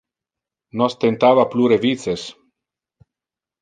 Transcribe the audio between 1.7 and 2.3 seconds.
vices.